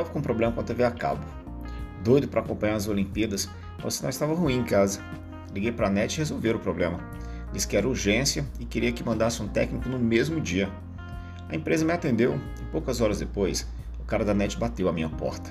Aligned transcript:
estava 0.00 0.10
com 0.10 0.20
problema 0.20 0.52
com 0.52 0.60
a 0.60 0.64
TV 0.64 0.84
a 0.84 0.90
cabo. 0.90 1.24
Doido 2.02 2.28
para 2.28 2.40
acompanhar 2.40 2.76
as 2.76 2.88
Olimpíadas, 2.88 3.48
o 3.84 3.90
sinal 3.90 4.10
estava 4.10 4.34
ruim 4.34 4.58
em 4.58 4.64
casa. 4.64 5.00
Liguei 5.52 5.72
para 5.72 5.88
a 5.88 5.90
net 5.90 6.18
resolveram 6.18 6.58
o 6.58 6.62
problema. 6.62 6.98
Disse 7.52 7.68
que 7.68 7.76
era 7.76 7.86
urgência 7.86 8.46
e 8.58 8.64
queria 8.64 8.92
que 8.92 9.04
mandasse 9.04 9.42
um 9.42 9.48
técnico 9.48 9.88
no 9.88 9.98
mesmo 9.98 10.40
dia. 10.40 10.70
A 11.48 11.54
empresa 11.54 11.84
me 11.84 11.92
atendeu 11.92 12.38
e 12.60 12.64
poucas 12.70 13.00
horas 13.00 13.18
depois, 13.18 13.66
o 13.98 14.04
cara 14.04 14.24
da 14.24 14.32
net 14.32 14.56
bateu 14.56 14.88
à 14.88 14.92
minha 14.92 15.08
porta. 15.08 15.50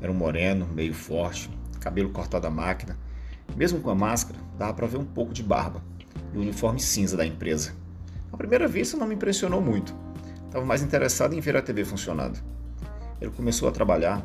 Era 0.00 0.10
um 0.10 0.14
moreno, 0.14 0.66
meio 0.66 0.94
forte, 0.94 1.50
cabelo 1.78 2.10
cortado 2.10 2.46
à 2.46 2.50
máquina. 2.50 2.96
Mesmo 3.56 3.80
com 3.80 3.90
a 3.90 3.94
máscara, 3.94 4.38
dava 4.58 4.74
para 4.74 4.86
ver 4.86 4.96
um 4.96 5.04
pouco 5.04 5.32
de 5.32 5.42
barba 5.42 5.82
e 6.32 6.38
o 6.38 6.40
uniforme 6.40 6.80
cinza 6.80 7.16
da 7.16 7.26
empresa. 7.26 7.74
À 8.32 8.36
primeira 8.36 8.66
vista 8.66 8.96
não 8.96 9.06
me 9.06 9.14
impressionou 9.14 9.60
muito. 9.60 9.94
Estava 10.46 10.64
mais 10.64 10.82
interessado 10.82 11.34
em 11.34 11.40
ver 11.40 11.56
a 11.56 11.62
TV 11.62 11.84
funcionando. 11.84 12.40
Ele 13.20 13.30
começou 13.30 13.68
a 13.68 13.72
trabalhar 13.72 14.24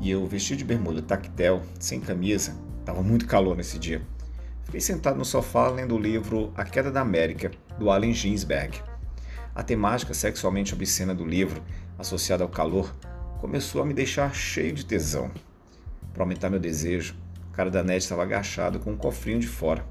e 0.00 0.10
eu, 0.10 0.26
vestido 0.26 0.58
de 0.58 0.64
bermuda 0.64 1.02
tactel, 1.02 1.62
sem 1.78 2.00
camisa, 2.00 2.56
estava 2.80 3.02
muito 3.02 3.26
calor 3.26 3.56
nesse 3.56 3.78
dia. 3.78 4.00
Fiquei 4.64 4.80
sentado 4.80 5.18
no 5.18 5.24
sofá 5.24 5.68
lendo 5.68 5.94
o 5.94 5.98
livro 5.98 6.52
A 6.56 6.64
Queda 6.64 6.90
da 6.90 7.00
América, 7.00 7.50
do 7.78 7.90
Allen 7.90 8.14
Ginsberg. 8.14 8.80
A 9.54 9.62
temática 9.62 10.14
sexualmente 10.14 10.72
obscena 10.72 11.14
do 11.14 11.24
livro, 11.24 11.62
associada 11.98 12.44
ao 12.44 12.48
calor, 12.48 12.94
começou 13.40 13.82
a 13.82 13.86
me 13.86 13.92
deixar 13.92 14.34
cheio 14.34 14.72
de 14.72 14.86
tesão. 14.86 15.30
Para 16.14 16.22
aumentar 16.22 16.48
meu 16.48 16.60
desejo, 16.60 17.16
o 17.48 17.52
cara 17.52 17.70
da 17.70 17.82
net 17.82 18.02
estava 18.02 18.22
agachado 18.22 18.78
com 18.78 18.92
um 18.92 18.96
cofrinho 18.96 19.40
de 19.40 19.48
fora. 19.48 19.84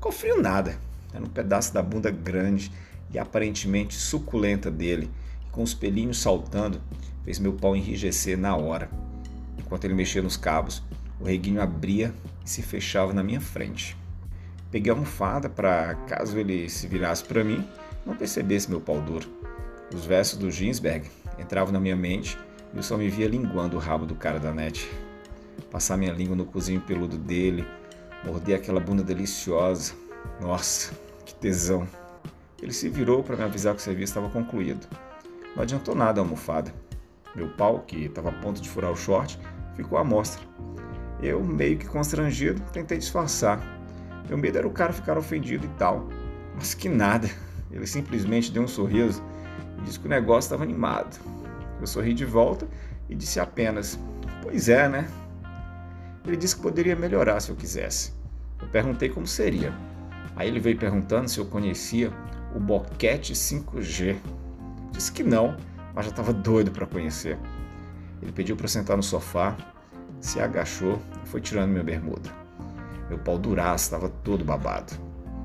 Cofrinho 0.00 0.42
nada, 0.42 0.78
era 1.14 1.24
um 1.24 1.28
pedaço 1.28 1.72
da 1.72 1.82
bunda 1.82 2.10
grande 2.10 2.70
e 3.12 3.18
aparentemente 3.18 3.94
suculenta 3.94 4.70
dele, 4.70 5.10
com 5.56 5.62
os 5.62 5.72
pelinhos 5.72 6.18
saltando 6.18 6.80
fez 7.24 7.38
meu 7.38 7.54
pau 7.54 7.74
enrijecer 7.74 8.36
na 8.36 8.54
hora. 8.54 8.90
Enquanto 9.58 9.84
ele 9.84 9.94
mexia 9.94 10.22
nos 10.22 10.36
cabos, 10.36 10.82
o 11.18 11.24
reguinho 11.24 11.62
abria 11.62 12.14
e 12.44 12.48
se 12.48 12.62
fechava 12.62 13.14
na 13.14 13.24
minha 13.24 13.40
frente. 13.40 13.96
Peguei 14.70 14.92
a 14.92 14.94
almofada 14.94 15.48
para, 15.48 15.94
caso 16.06 16.38
ele 16.38 16.68
se 16.68 16.86
virasse 16.86 17.24
para 17.24 17.42
mim, 17.42 17.66
não 18.04 18.14
percebesse 18.14 18.68
meu 18.68 18.80
pau 18.80 19.00
duro. 19.00 19.26
Os 19.92 20.04
versos 20.04 20.38
do 20.38 20.50
Ginsberg 20.50 21.08
entravam 21.38 21.72
na 21.72 21.80
minha 21.80 21.96
mente 21.96 22.38
e 22.74 22.76
eu 22.76 22.82
só 22.82 22.98
me 22.98 23.08
via 23.08 23.26
linguando 23.26 23.76
o 23.76 23.80
rabo 23.80 24.04
do 24.04 24.14
cara 24.14 24.38
da 24.38 24.52
net. 24.52 24.88
Passar 25.70 25.96
minha 25.96 26.12
língua 26.12 26.36
no 26.36 26.44
cozinho 26.44 26.82
peludo 26.82 27.16
dele, 27.16 27.66
morder 28.24 28.56
aquela 28.56 28.78
bunda 28.78 29.02
deliciosa. 29.02 29.94
Nossa, 30.38 30.92
que 31.24 31.34
tesão! 31.34 31.88
Ele 32.60 32.72
se 32.72 32.90
virou 32.90 33.22
para 33.22 33.36
me 33.36 33.44
avisar 33.44 33.74
que 33.74 33.80
o 33.80 33.84
serviço 33.84 34.10
estava 34.10 34.28
concluído. 34.28 34.86
Não 35.56 35.62
adiantou 35.62 35.94
nada 35.94 36.20
a 36.20 36.22
almofada. 36.22 36.72
Meu 37.34 37.48
pau, 37.48 37.80
que 37.80 38.04
estava 38.04 38.28
a 38.28 38.32
ponto 38.32 38.60
de 38.60 38.68
furar 38.68 38.92
o 38.92 38.96
short, 38.96 39.40
ficou 39.74 39.98
à 39.98 40.04
mostra. 40.04 40.46
Eu, 41.22 41.42
meio 41.42 41.78
que 41.78 41.86
constrangido, 41.86 42.60
tentei 42.72 42.98
disfarçar. 42.98 43.58
Meu 44.28 44.36
medo 44.36 44.58
era 44.58 44.68
o 44.68 44.70
cara 44.70 44.92
ficar 44.92 45.16
ofendido 45.16 45.64
e 45.64 45.70
tal. 45.78 46.08
Mas 46.54 46.74
que 46.74 46.90
nada. 46.90 47.28
Ele 47.70 47.86
simplesmente 47.86 48.52
deu 48.52 48.62
um 48.62 48.68
sorriso 48.68 49.22
e 49.78 49.82
disse 49.82 49.98
que 49.98 50.06
o 50.06 50.10
negócio 50.10 50.46
estava 50.46 50.62
animado. 50.62 51.18
Eu 51.80 51.86
sorri 51.86 52.12
de 52.12 52.24
volta 52.24 52.68
e 53.08 53.14
disse 53.14 53.40
apenas: 53.40 53.98
Pois 54.42 54.68
é, 54.68 54.88
né? 54.88 55.08
Ele 56.26 56.36
disse 56.36 56.56
que 56.56 56.62
poderia 56.62 56.94
melhorar 56.94 57.40
se 57.40 57.50
eu 57.50 57.56
quisesse. 57.56 58.12
Eu 58.60 58.68
perguntei 58.68 59.08
como 59.08 59.26
seria. 59.26 59.72
Aí 60.34 60.48
ele 60.48 60.60
veio 60.60 60.76
perguntando 60.76 61.28
se 61.28 61.38
eu 61.38 61.46
conhecia 61.46 62.12
o 62.54 62.60
Boquete 62.60 63.32
5G. 63.32 64.16
Disse 64.96 65.12
que 65.12 65.22
não, 65.22 65.54
mas 65.94 66.06
já 66.06 66.10
estava 66.10 66.32
doido 66.32 66.70
para 66.70 66.86
conhecer. 66.86 67.38
Ele 68.22 68.32
pediu 68.32 68.56
para 68.56 68.66
sentar 68.66 68.96
no 68.96 69.02
sofá, 69.02 69.54
se 70.22 70.40
agachou 70.40 70.98
e 71.22 71.28
foi 71.28 71.38
tirando 71.38 71.68
minha 71.68 71.84
bermuda. 71.84 72.34
Meu 73.10 73.18
pau 73.18 73.38
duraço 73.38 73.84
estava 73.84 74.08
todo 74.08 74.42
babado. 74.42 74.94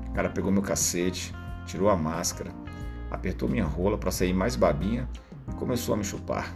O 0.08 0.12
cara 0.14 0.30
pegou 0.30 0.50
meu 0.50 0.62
cacete, 0.62 1.34
tirou 1.66 1.90
a 1.90 1.96
máscara, 1.96 2.50
apertou 3.10 3.46
minha 3.46 3.66
rola 3.66 3.98
para 3.98 4.10
sair 4.10 4.32
mais 4.32 4.56
babinha 4.56 5.06
e 5.46 5.54
começou 5.56 5.94
a 5.94 5.98
me 5.98 6.04
chupar. 6.04 6.50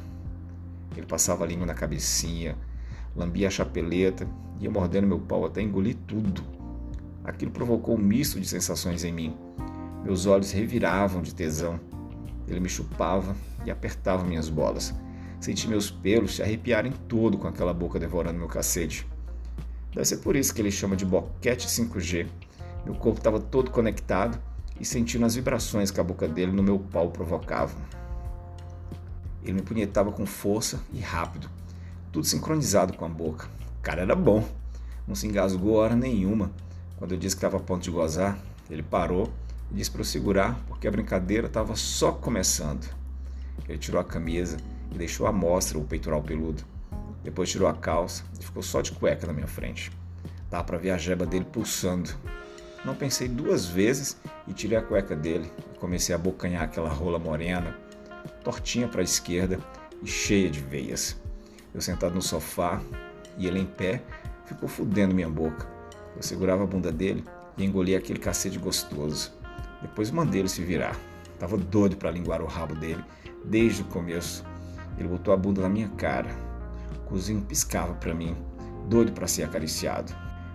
Ele 0.97 1.05
passava 1.05 1.45
a 1.45 1.47
língua 1.47 1.67
na 1.67 1.75
cabecinha, 1.75 2.57
lambia 3.15 3.49
a 3.49 3.51
chapeleta, 3.51 4.27
ia 4.59 4.71
mordendo 4.71 5.07
meu 5.07 5.19
pau 5.19 5.45
até 5.45 5.61
engolir 5.61 5.99
tudo. 6.07 6.43
Aquilo 7.23 7.51
provocou 7.51 7.95
um 7.95 8.01
misto 8.01 8.41
de 8.41 8.49
sensações 8.49 9.05
em 9.05 9.13
mim. 9.13 9.37
Meus 10.03 10.25
olhos 10.25 10.51
reviravam 10.51 11.21
de 11.21 11.35
tesão. 11.35 11.79
Ele 12.49 12.61
me 12.61 12.69
chupava 12.69 13.37
e 13.65 13.71
apertava 13.71 14.25
minhas 14.25 14.49
bolas. 14.49 14.95
Senti 15.41 15.69
meus 15.69 15.91
pelos 15.91 16.37
se 16.37 16.43
arrepiarem 16.43 16.93
todo 17.09 17.39
com 17.39 17.47
aquela 17.47 17.75
boca 17.75 17.99
devorando 17.99 18.39
meu 18.39 18.49
cacete. 18.49 19.07
Deve 19.93 20.05
ser 20.05 20.19
por 20.19 20.37
isso 20.37 20.55
que 20.55 20.61
ele 20.61 20.71
chama 20.71 20.97
de 20.97 21.05
boquete 21.05 21.67
5G. 21.67 22.27
Meu 22.85 22.95
corpo 22.95 23.19
estava 23.19 23.41
todo 23.41 23.71
conectado 23.71 24.39
e 24.79 24.85
sentindo 24.85 25.25
as 25.25 25.35
vibrações 25.35 25.91
que 25.91 26.01
a 26.01 26.05
boca 26.05 26.29
dele 26.29 26.53
no 26.53 26.63
meu 26.63 26.79
pau 26.79 27.11
provocava. 27.11 27.75
Ele 29.43 29.55
me 29.55 29.63
punhetava 29.63 30.13
com 30.13 30.27
força 30.27 30.81
e 30.93 31.01
rápido, 31.01 31.49
tudo 32.13 32.27
sincronizado 32.27 32.93
com 32.95 33.05
a 33.05 33.09
boca. 33.09 33.49
O 33.79 33.83
cara 33.83 34.03
era 34.03 34.15
bom, 34.15 34.45
não 35.07 35.15
se 35.15 35.27
engasgou 35.27 35.77
hora 35.77 35.95
nenhuma. 35.95 36.51
Quando 36.97 37.13
eu 37.13 37.19
disse 37.19 37.37
que 37.37 37.39
estava 37.39 37.57
a 37.57 37.61
ponto 37.61 37.83
de 37.83 37.91
gozar, 37.91 38.39
ele 38.69 38.83
parou 38.83 39.31
disse 39.71 39.91
para 39.91 40.01
eu 40.01 40.05
segurar, 40.05 40.59
porque 40.69 40.87
a 40.87 40.91
brincadeira 40.91 41.47
estava 41.47 41.75
só 41.77 42.13
começando. 42.13 42.89
Ele 43.69 43.79
tirou 43.79 44.01
a 44.01 44.05
camisa 44.05 44.57
e 44.93 44.99
deixou 44.99 45.27
à 45.27 45.33
mostra 45.33 45.79
o 45.79 45.85
peitoral 45.85 46.23
peludo. 46.23 46.63
Depois 47.23 47.51
tirou 47.51 47.69
a 47.69 47.75
calça 47.75 48.23
e 48.41 48.45
ficou 48.45 48.63
só 48.63 48.81
de 48.81 48.93
cueca 48.93 49.27
na 49.27 49.33
minha 49.33 49.47
frente. 49.47 49.91
Dá 50.51 50.63
para 50.63 50.79
ver 50.79 50.91
a 50.91 50.99
jeba 50.99 51.27
dele 51.27 51.45
pulsando. 51.45 52.11
Não 52.85 52.95
pensei 52.95 53.27
duas 53.27 53.67
vezes 53.67 54.17
e 54.47 54.53
tirei 54.53 54.79
a 54.79 54.83
cueca 54.83 55.17
dele 55.17 55.51
e 55.75 55.79
comecei 55.79 56.15
a 56.15 56.19
abocanhar 56.19 56.63
aquela 56.63 56.89
rola 56.89 57.19
morena, 57.19 57.77
tortinha 58.45 58.87
para 58.87 59.01
a 59.01 59.05
esquerda 59.05 59.59
e 60.03 60.07
cheia 60.07 60.49
de 60.49 60.61
veias. 60.61 61.17
Eu 61.75 61.81
sentado 61.81 62.15
no 62.15 62.23
sofá 62.23 62.81
e 63.37 63.47
ele 63.47 63.59
em 63.59 63.67
pé, 63.67 64.03
ficou 64.45 64.69
fudendo 64.69 65.15
minha 65.15 65.29
boca. 65.29 65.67
Eu 66.15 66.23
segurava 66.23 66.63
a 66.63 66.67
bunda 66.67 66.93
dele 66.93 67.25
e 67.59 67.65
engolia 67.65 67.99
aquele 67.99 68.19
cacete 68.19 68.59
gostoso. 68.59 69.33
Depois 69.83 70.11
mandei 70.11 70.41
ele 70.41 70.49
se 70.49 70.63
virar. 70.63 70.97
Tava 71.39 71.57
doido 71.57 71.97
para 71.97 72.11
linguar 72.11 72.41
o 72.41 72.47
rabo 72.47 72.75
dele 72.75 73.05
desde 73.45 73.83
o 73.83 73.87
começo. 73.87 74.45
Ele 74.99 75.09
botou 75.09 75.33
a 75.33 75.37
bunda 75.37 75.63
na 75.63 75.69
minha 75.69 75.89
cara. 75.91 76.31
O 76.97 77.01
cozinho 77.09 77.43
piscava 77.43 77.95
para 77.95 78.15
mim, 78.15 78.37
doido 78.89 79.13
para 79.13 79.29
ser 79.29 79.45
acariciado. 79.45 80.13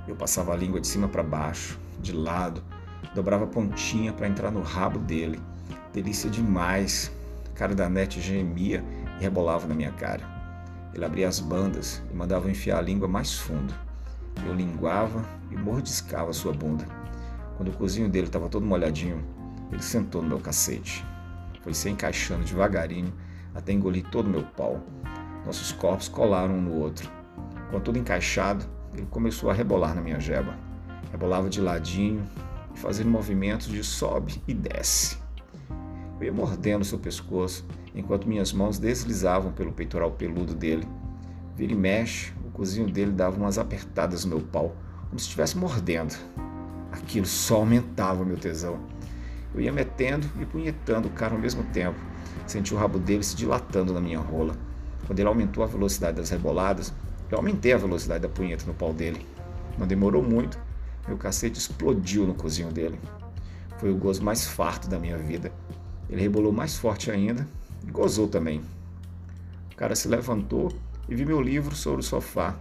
Eu 0.07 0.15
passava 0.15 0.53
a 0.53 0.57
língua 0.57 0.81
de 0.81 0.87
cima 0.87 1.07
para 1.07 1.23
baixo, 1.23 1.79
de 1.99 2.11
lado, 2.11 2.63
dobrava 3.13 3.45
a 3.45 3.47
pontinha 3.47 4.11
para 4.11 4.27
entrar 4.27 4.51
no 4.51 4.61
rabo 4.61 4.99
dele. 4.99 5.39
Delícia 5.93 6.29
demais. 6.29 7.11
A 7.49 7.53
cara 7.53 7.75
da 7.75 7.87
net 7.89 8.19
gemia 8.19 8.83
e 9.19 9.21
rebolava 9.21 9.67
na 9.67 9.75
minha 9.75 9.91
cara. 9.91 10.23
Ele 10.93 11.05
abria 11.05 11.27
as 11.27 11.39
bandas 11.39 12.01
e 12.11 12.15
mandava 12.15 12.49
enfiar 12.49 12.79
a 12.79 12.81
língua 12.81 13.07
mais 13.07 13.33
fundo. 13.33 13.73
Eu 14.45 14.53
linguava 14.53 15.23
e 15.51 15.55
mordiscava 15.55 16.33
sua 16.33 16.53
bunda. 16.53 16.85
Quando 17.61 17.75
o 17.75 17.77
cozinho 17.77 18.09
dele 18.09 18.25
estava 18.25 18.49
todo 18.49 18.65
molhadinho, 18.65 19.23
ele 19.71 19.83
sentou 19.83 20.19
no 20.23 20.27
meu 20.27 20.39
cacete. 20.39 21.05
Foi 21.61 21.75
se 21.75 21.91
encaixando 21.91 22.43
devagarinho 22.43 23.13
até 23.53 23.71
engolir 23.71 24.03
todo 24.09 24.25
o 24.25 24.29
meu 24.31 24.41
pau. 24.41 24.81
Nossos 25.45 25.71
corpos 25.71 26.07
colaram 26.07 26.55
um 26.55 26.61
no 26.63 26.73
outro. 26.73 27.07
Com 27.69 27.79
tudo 27.79 27.99
encaixado, 27.99 28.65
ele 28.95 29.05
começou 29.11 29.51
a 29.51 29.53
rebolar 29.53 29.93
na 29.93 30.01
minha 30.01 30.19
jeba. 30.19 30.57
Rebolava 31.11 31.51
de 31.51 31.61
ladinho 31.61 32.27
e 32.73 32.79
fazendo 32.79 33.11
movimentos 33.11 33.67
de 33.67 33.83
sobe 33.83 34.41
e 34.47 34.55
desce. 34.55 35.19
Eu 36.19 36.25
ia 36.25 36.33
mordendo 36.33 36.83
seu 36.83 36.97
pescoço 36.97 37.63
enquanto 37.93 38.27
minhas 38.27 38.51
mãos 38.51 38.79
deslizavam 38.79 39.51
pelo 39.51 39.71
peitoral 39.71 40.09
peludo 40.09 40.55
dele. 40.55 40.87
Vira 41.55 41.73
e 41.73 41.75
mexe, 41.75 42.33
o 42.43 42.49
cozinho 42.49 42.89
dele 42.89 43.11
dava 43.11 43.37
umas 43.37 43.59
apertadas 43.59 44.25
no 44.25 44.35
meu 44.35 44.47
pau, 44.47 44.75
como 45.09 45.19
se 45.19 45.25
estivesse 45.25 45.55
mordendo. 45.55 46.17
Aquilo 47.11 47.25
só 47.25 47.55
aumentava 47.55 48.23
o 48.23 48.25
meu 48.25 48.37
tesão. 48.37 48.79
Eu 49.53 49.59
ia 49.59 49.73
metendo 49.73 50.25
e 50.39 50.45
punhetando 50.45 51.09
o 51.09 51.11
cara 51.11 51.35
ao 51.35 51.41
mesmo 51.41 51.61
tempo. 51.65 51.99
Senti 52.47 52.73
o 52.73 52.77
rabo 52.77 52.97
dele 52.97 53.21
se 53.21 53.35
dilatando 53.35 53.93
na 53.93 53.99
minha 53.99 54.17
rola. 54.17 54.55
Quando 55.05 55.19
ele 55.19 55.27
aumentou 55.27 55.61
a 55.61 55.67
velocidade 55.67 56.15
das 56.15 56.29
reboladas, 56.29 56.93
eu 57.29 57.37
aumentei 57.37 57.73
a 57.73 57.77
velocidade 57.77 58.21
da 58.21 58.29
punheta 58.29 58.65
no 58.65 58.73
pau 58.73 58.93
dele. 58.93 59.27
Não 59.77 59.85
demorou 59.85 60.23
muito, 60.23 60.57
meu 61.05 61.17
cacete 61.17 61.59
explodiu 61.59 62.25
no 62.25 62.33
cozinho 62.33 62.71
dele. 62.71 62.97
Foi 63.77 63.91
o 63.91 63.97
gozo 63.97 64.23
mais 64.23 64.47
farto 64.47 64.87
da 64.87 64.97
minha 64.97 65.17
vida. 65.17 65.51
Ele 66.09 66.21
rebolou 66.21 66.53
mais 66.53 66.77
forte 66.77 67.11
ainda 67.11 67.45
e 67.85 67.91
gozou 67.91 68.29
também. 68.29 68.61
O 69.73 69.75
cara 69.75 69.95
se 69.95 70.07
levantou 70.07 70.71
e 71.09 71.15
viu 71.15 71.27
meu 71.27 71.41
livro 71.41 71.75
sobre 71.75 71.99
o 71.99 72.03
sofá. 72.03 72.55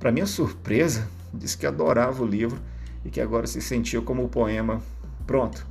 Para 0.00 0.10
minha 0.10 0.26
surpresa, 0.26 1.08
disse 1.32 1.56
que 1.56 1.64
adorava 1.64 2.24
o 2.24 2.26
livro 2.26 2.60
e 3.04 3.10
que 3.10 3.20
agora 3.20 3.46
se 3.46 3.60
sentia 3.60 4.00
como 4.00 4.24
o 4.24 4.28
poema. 4.28 4.80
Pronto, 5.26 5.66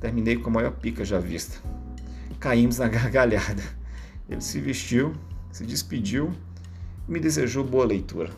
terminei 0.00 0.36
com 0.36 0.50
a 0.50 0.52
maior 0.52 0.72
pica 0.72 1.04
já 1.04 1.18
vista. 1.18 1.58
Caímos 2.40 2.78
na 2.78 2.88
gargalhada. 2.88 3.62
Ele 4.28 4.40
se 4.40 4.60
vestiu 4.60 5.14
se 5.52 5.64
despediu 5.64 6.32
e 7.06 7.12
me 7.12 7.20
desejou 7.20 7.62
boa 7.62 7.84
leitura. 7.84 8.30